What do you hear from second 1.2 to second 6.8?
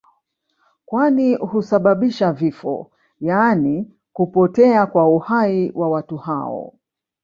husababisha vifo yaani kupotea kwa uhai wa watu hao